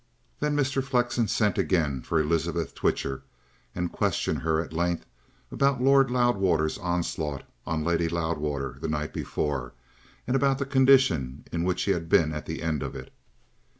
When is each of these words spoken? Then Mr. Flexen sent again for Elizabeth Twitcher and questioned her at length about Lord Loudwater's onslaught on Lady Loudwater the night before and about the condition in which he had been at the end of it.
Then 0.39 0.55
Mr. 0.55 0.83
Flexen 0.83 1.27
sent 1.27 1.59
again 1.59 2.01
for 2.01 2.19
Elizabeth 2.19 2.73
Twitcher 2.73 3.21
and 3.75 3.91
questioned 3.91 4.39
her 4.41 4.59
at 4.59 4.73
length 4.73 5.05
about 5.51 5.79
Lord 5.79 6.09
Loudwater's 6.09 6.79
onslaught 6.79 7.43
on 7.67 7.83
Lady 7.83 8.09
Loudwater 8.09 8.79
the 8.81 8.87
night 8.89 9.13
before 9.13 9.73
and 10.25 10.35
about 10.35 10.57
the 10.57 10.65
condition 10.65 11.45
in 11.51 11.63
which 11.63 11.83
he 11.83 11.91
had 11.91 12.09
been 12.09 12.33
at 12.33 12.47
the 12.47 12.63
end 12.63 12.81
of 12.81 12.95
it. 12.95 13.13